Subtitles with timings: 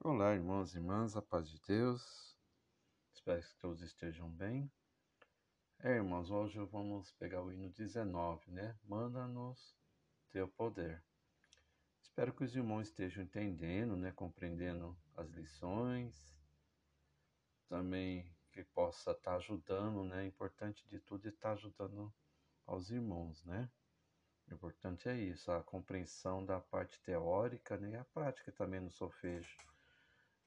[0.00, 2.36] Olá, irmãos e irmãs, a paz de Deus.
[3.12, 4.70] Espero que todos estejam bem.
[5.80, 8.78] É, irmãos, hoje vamos pegar o hino 19, né?
[8.84, 9.76] Manda-nos
[10.30, 11.02] teu poder.
[12.00, 14.12] Espero que os irmãos estejam entendendo, né?
[14.12, 16.16] Compreendendo as lições.
[17.68, 20.24] Também que possa estar ajudando, né?
[20.24, 22.14] Importante de tudo é estar ajudando
[22.64, 23.68] aos irmãos, né?
[24.46, 28.90] O importante é isso, a compreensão da parte teórica né, e a prática também no
[28.92, 29.58] solfejo.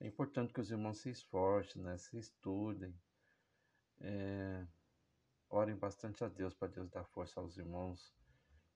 [0.02, 3.00] É importante que os irmãos se esforcem, né, se estudem,
[4.00, 4.68] é,
[5.48, 8.12] orem bastante a Deus para Deus dar força aos irmãos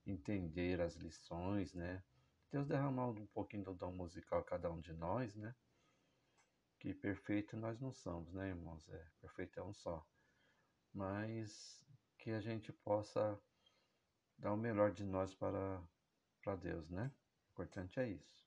[0.05, 2.03] entender as lições, né?
[2.51, 5.55] Deus derramar um pouquinho do dom musical a cada um de nós, né?
[6.79, 8.87] Que perfeito nós não somos, né, irmãos?
[8.89, 10.05] É, perfeito é um só.
[10.93, 11.83] Mas
[12.19, 13.41] que a gente possa
[14.37, 15.81] dar o melhor de nós para,
[16.43, 17.11] para Deus, né?
[17.47, 18.44] O importante é isso.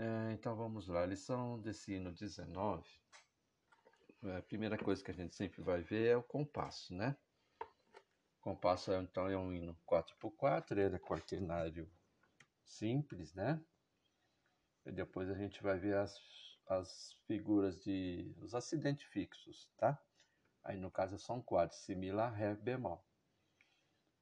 [0.00, 2.88] É, então vamos lá, lição desse hino 19.
[4.22, 7.16] É, a primeira coisa que a gente sempre vai ver é o compasso, né?
[8.38, 11.90] O compasso então é um hino 4x4, ele é quaternário
[12.64, 13.60] simples, né?
[14.86, 16.16] E depois a gente vai ver as,
[16.68, 20.00] as figuras de os acidentes fixos, tá?
[20.62, 23.04] Aí no caso são quatro, si, mi, ré, bemol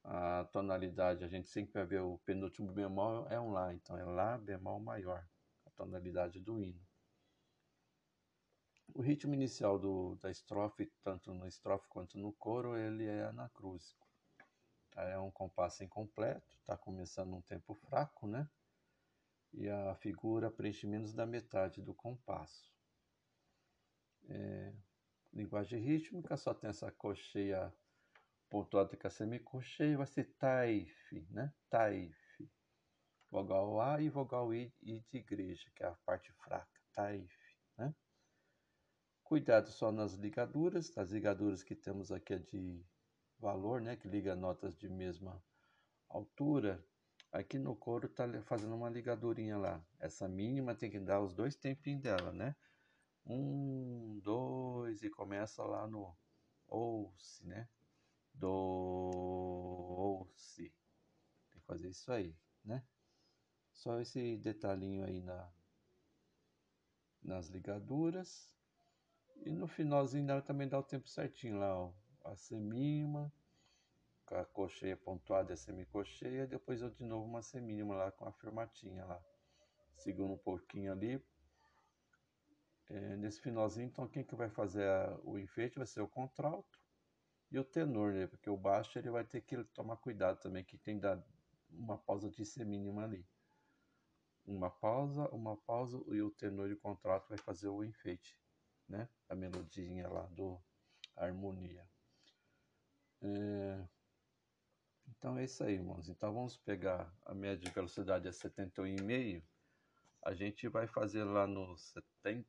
[0.06, 4.04] a tonalidade, a gente sempre vai ver o penúltimo bemol é um Lá, então é
[4.04, 5.26] Lá bemol maior,
[5.76, 6.84] tonalidade do hino.
[8.94, 14.06] O ritmo inicial do, da estrofe, tanto no estrofe quanto no coro, ele é anacrúsico.
[14.96, 18.48] É um compasso incompleto, está começando um tempo fraco, né?
[19.52, 22.72] E a figura preenche menos da metade do compasso.
[24.28, 24.72] É,
[25.32, 27.72] linguagem rítmica só tem essa cocheia
[28.48, 31.52] pontuado com a semicolcheia vai ser taif, né?
[31.68, 32.25] Taif.
[33.30, 37.34] Vogal A e vogal I, I de igreja, que é a parte fraca, taif,
[37.76, 37.94] né?
[39.22, 42.84] Cuidado só nas ligaduras, as ligaduras que temos aqui é de
[43.38, 43.96] valor, né?
[43.96, 45.42] Que liga notas de mesma
[46.08, 46.84] altura.
[47.32, 49.84] Aqui no coro tá fazendo uma ligadurinha lá.
[49.98, 52.54] Essa mínima tem que dar os dois tempinhos dela, né?
[53.26, 56.16] Um, dois, e começa lá no
[56.68, 57.68] ou-se, né?
[58.38, 60.72] do, si.
[61.50, 62.34] Tem que fazer isso aí,
[62.64, 62.82] né?
[63.76, 65.48] Só esse detalhinho aí na,
[67.22, 68.52] nas ligaduras.
[69.44, 71.92] E no finalzinho dela também dá o tempo certinho lá, ó.
[72.24, 73.32] A semínima,
[74.24, 76.46] com a cocheia pontuada e a semicocheia.
[76.46, 79.22] Depois eu de novo uma semínima lá com a fermatinha lá.
[79.96, 81.22] Segura um pouquinho ali.
[82.88, 86.80] É, nesse finalzinho, então quem que vai fazer a, o enfeite vai ser o contralto
[87.50, 88.26] e o tenor, né?
[88.26, 91.22] Porque o baixo ele vai ter que tomar cuidado também, que tem que dar
[91.70, 93.26] uma pausa de ser mínima ali.
[94.46, 98.38] Uma pausa, uma pausa e o tenor e o contrato vai fazer o enfeite,
[98.88, 99.08] né?
[99.28, 100.62] A melodia lá do
[101.16, 101.84] harmonia.
[103.22, 103.88] É...
[105.08, 106.08] Então é isso aí, irmãos.
[106.08, 109.42] Então vamos pegar a média de velocidade é 71,5.
[110.22, 112.44] A gente vai fazer lá no 70,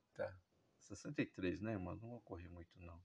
[0.80, 1.96] 63, né, irmão?
[1.96, 3.00] Não vou correr muito não.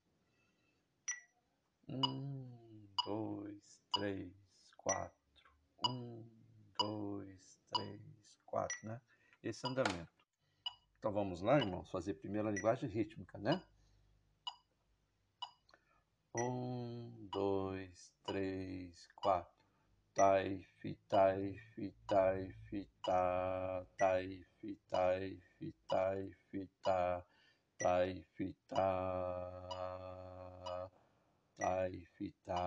[1.89, 4.42] Um, dois, três,
[8.83, 9.01] né?
[9.43, 10.11] Esse andamento.
[10.99, 13.63] Então vamos lá, irmãos, fazer primeiro a linguagem rítmica, né?
[16.35, 19.53] Um, dois, três, quatro.
[20.15, 24.47] Taif, taif, taif, ta, taif,
[24.91, 25.43] taif,
[25.89, 27.25] taif, ta,
[27.79, 29.23] taif, ta
[31.63, 32.59] tai fita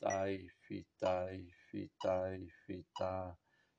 [0.00, 3.36] tai fitai fitai fita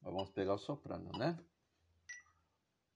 [0.00, 1.38] Vamos pegar o soprano, né?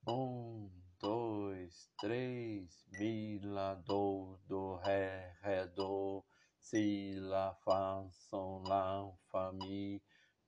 [0.08, 6.24] Um, dois, três, mi, lá, do, do, ré, ré, do,
[6.60, 10.00] si, lá, fá, sol, lá, fá, mi,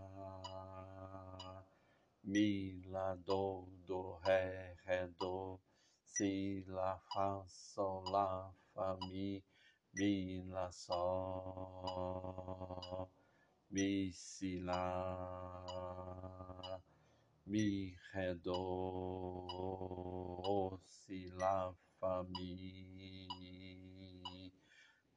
[2.24, 5.60] mi, lá, do, do, ré, ré, do,
[6.06, 9.44] si, lá, fá, sol, lá, fá, mi,
[9.94, 11.90] mi, lá, sol,
[13.70, 16.47] mi, si, lá,
[17.48, 18.54] mi, ré, do,
[20.86, 22.52] si, lá, fá, mi,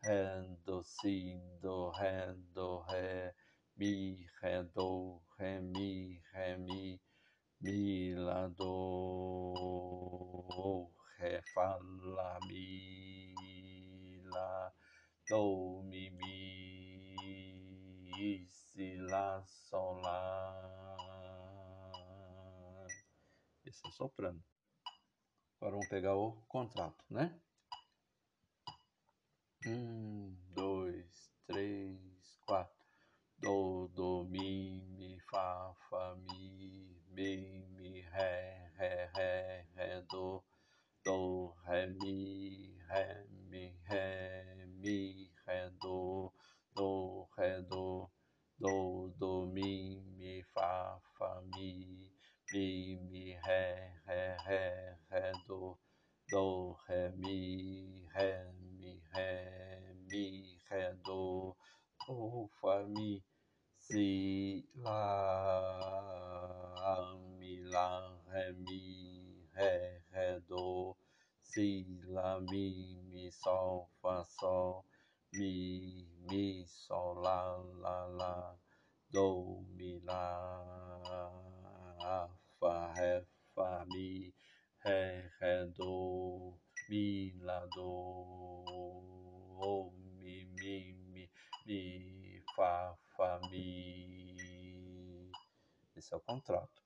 [0.04, 3.34] ré, do, si, do, ré, do, ré,
[3.76, 7.00] mi, ré, do, ré, mi, ré, mi,
[7.60, 8.70] mi, lá, do,
[11.18, 11.78] ré, fá,
[12.14, 14.72] lá, mi, lá,
[15.28, 16.30] do, mi, mi,
[18.48, 20.79] si, lá, sol, lá.
[23.70, 24.42] Esse é soprano.
[25.60, 27.40] Agora vamos pegar o contrato, né?
[29.64, 32.84] Um, dois, três, quatro.
[33.38, 40.42] Do, do, mi, mi, fá, fá, mi, mi, mi, ré, ré, ré, ré, do,
[41.04, 46.32] do, ré, mi, ré, mi, ré, mi, ré, do,
[46.74, 48.10] do, ré, do,
[48.58, 52.10] do, do, mi, mi, fá, fá, mi,
[52.52, 55.78] mi, mi, ré, ré, ré, ré, do,
[56.30, 58.44] do, ré, mi, ré,
[58.78, 61.56] mi, ré, mi, ré, do,
[62.06, 63.22] do, fá, mi,
[63.78, 65.00] si, lá,
[67.38, 70.96] mi, lá, ré, mi, ré, ré, do,
[71.42, 74.84] si, lá, mi, mi, sol, fá, sol,
[75.32, 78.56] mi, mi, sol, lá, lá, lá,
[79.10, 80.60] do, mi, lá,
[82.60, 83.24] fá, ré,
[83.88, 84.34] mi,
[84.84, 86.58] ré, ré, do,
[86.88, 88.64] mi, lá, do,
[90.18, 91.30] mi, mi, mi,
[91.66, 95.30] mi, fá, fá, mi.
[95.96, 96.82] Esse é o contrato.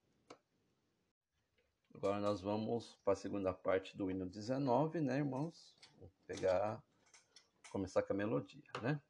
[1.95, 5.75] Agora nós vamos para a segunda parte do hino 19, né, irmãos?
[5.99, 6.83] Vou pegar,
[7.71, 9.01] começar com a melodia, né?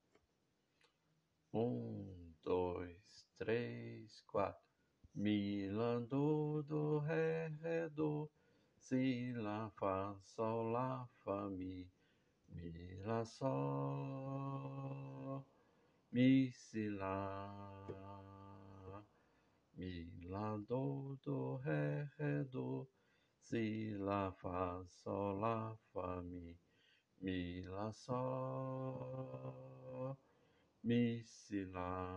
[1.52, 4.62] Um, dois, três, quatro.
[5.14, 8.30] Mi, lá, do, do, ré, ré, do,
[8.78, 11.90] si, lá, fá, sol, lá, fá, mi,
[13.24, 13.54] sol,
[16.12, 17.84] mi, si, lá,
[19.76, 22.86] mi, lá, do, do, ré, ré, do,
[23.40, 26.58] si, lá, fá, sol, lá, fá, mi,
[27.20, 28.96] mi, lá, sol,
[30.82, 32.16] mi, si, lá,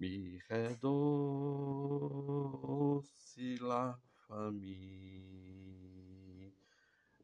[0.00, 1.80] mi, ré, do,
[3.16, 5.47] si, lá, fá, mi,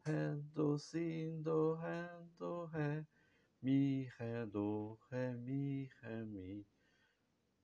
[0.05, 2.07] ré, do, si, do, ré,
[2.37, 3.05] do, ré,
[3.61, 6.65] mi, ré, do, ré, mi, ré, mi,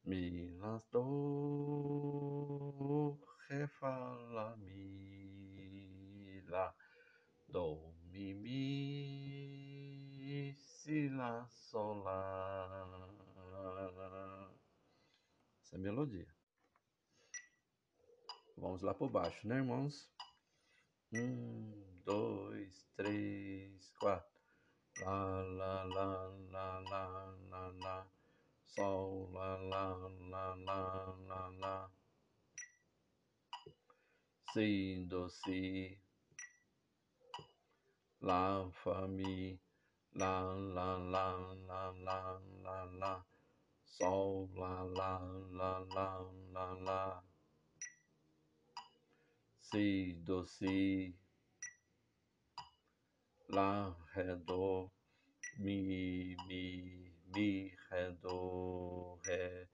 [0.04, 2.08] mi, lá, do,
[3.48, 3.96] ré, fá,
[4.34, 6.74] lá, mi, lá,
[7.48, 9.72] do, mi, mi,
[10.58, 12.90] si, lá, sol, lá.
[15.64, 16.28] Essa é a melodia.
[18.58, 20.10] Vamos lá por baixo, né, irmãos?
[21.14, 21.74] Um,
[22.06, 24.32] dois, três, quatro.
[25.02, 28.08] Lá, lá, lá, lá, lá, lá, lá.
[28.66, 29.94] Sol, lá, lá,
[30.30, 31.92] lá, lá, lá, lá.
[34.54, 36.00] Si, do, si.
[38.22, 39.60] Lá, fá, mi.
[40.16, 41.36] Lá, lá, lá,
[41.68, 43.26] lá, lá, lá, lá.
[43.84, 45.20] Sol, lá, lá,
[45.52, 47.31] lá, lá, lá, lá.
[49.72, 51.16] Si, do, si.
[53.48, 54.36] Lá, ré.
[55.60, 59.70] Mi, mi, mi, ré, do, ré,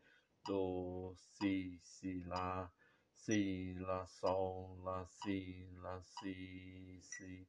[0.45, 2.71] do, si, si, lá.
[3.15, 7.47] Si, lá, sol, lá, si, lá, si, si.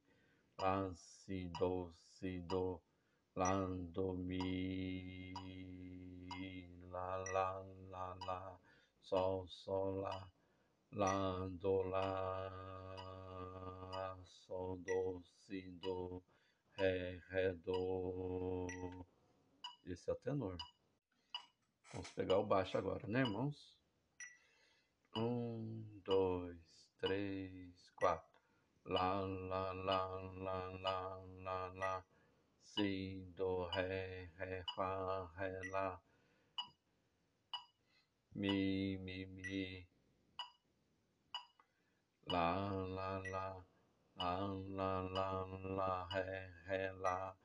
[0.57, 2.81] Lá, si, do, si, do.
[3.35, 3.53] Lá,
[3.93, 5.35] do, mi,
[6.89, 8.59] lá, lá, lá, lá.
[9.03, 10.38] Sol, sol, lá.
[10.91, 12.49] Lá, do, lá.
[14.25, 16.23] Sol, do, si, do.
[16.73, 18.67] Ré, ré, do.
[19.85, 20.57] Esse é o tenor.
[21.93, 23.77] Vamos pegar o baixo agora, né, irmãos?
[25.15, 28.41] Um, dois, três, quatro.
[28.85, 32.05] Lá, lá, lá, lá, lá, lá, lá.
[32.63, 36.01] Si, do, ré, ré, fá, ré, lá.
[38.33, 39.88] Mi, mi, mi.
[42.31, 43.65] Lá, lá, lá.
[44.15, 44.37] lá,
[44.77, 45.45] lá, lá,
[45.77, 47.35] lá, ré, ré, lá,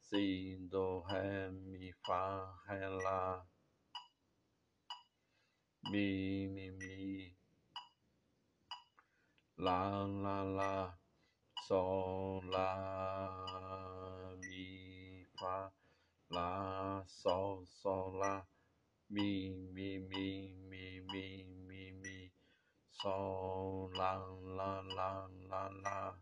[0.00, 3.46] si, do, ré, mi, fá, ré, lá,
[5.90, 7.36] mi, mi, mi,
[9.58, 10.98] lá, lá, lá,
[11.68, 13.46] sol, lá,
[14.42, 15.70] mi, fá,
[16.30, 18.44] lá, sol, sol, lá,
[19.08, 21.51] mi, mi, mi, mi, mi, mi, mi,
[23.02, 26.18] sol, lá, lá, lá, lá, lá,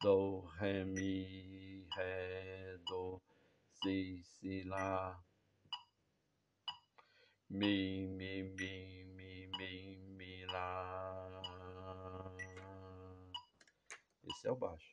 [0.00, 3.20] do, ré, mi, ré, do,
[3.82, 5.20] si, si, lá,
[7.50, 11.28] mi, mi, mi, mi, mi, mi, lá.
[14.24, 14.91] Esse é o baixo.